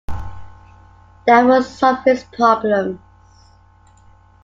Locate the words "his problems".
2.05-2.99